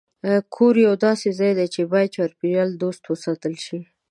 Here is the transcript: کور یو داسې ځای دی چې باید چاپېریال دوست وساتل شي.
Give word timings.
کور 0.55 0.75
یو 0.87 0.93
داسې 1.05 1.29
ځای 1.39 1.51
دی 1.57 1.67
چې 1.73 1.81
باید 1.91 2.13
چاپېریال 2.15 2.69
دوست 2.81 3.03
وساتل 3.11 3.53
شي. 3.65 3.79